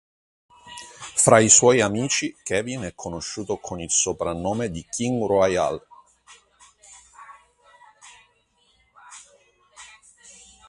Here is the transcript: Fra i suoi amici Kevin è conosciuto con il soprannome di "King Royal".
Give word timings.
Fra 1.23 1.37
i 1.37 1.47
suoi 1.47 1.79
amici 1.79 2.35
Kevin 2.41 2.81
è 2.81 2.95
conosciuto 2.95 3.57
con 3.57 3.79
il 3.79 3.91
soprannome 3.91 4.71
di 4.71 4.83
"King 4.89 5.23
Royal". 5.27 5.79